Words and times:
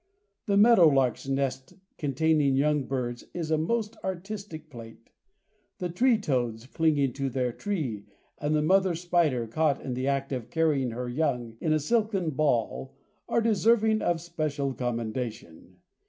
The 0.47 0.57
meadow 0.57 0.87
lark's 0.87 1.27
nest 1.27 1.75
containing 1.99 2.55
young 2.55 2.85
birds 2.85 3.23
is 3.35 3.51
a 3.51 3.57
most 3.59 3.97
artistic 4.03 4.67
plate. 4.71 5.11
The 5.77 5.89
tree 5.89 6.17
toads 6.17 6.65
clinging 6.65 7.13
to 7.13 7.29
their 7.29 7.51
tree 7.51 8.07
and 8.39 8.55
the 8.55 8.63
mother 8.63 8.95
spider 8.95 9.45
caught 9.45 9.79
in 9.79 9.93
the 9.93 10.07
act 10.07 10.31
of 10.31 10.49
carrying 10.49 10.89
her 10.89 11.07
young 11.07 11.55
in 11.61 11.71
a 11.71 11.79
silken 11.79 12.31
ball 12.31 12.95
are 13.29 13.41
deserving 13.41 14.01
of 14.01 14.21
special 14.21 14.73
commendation. 14.73 15.75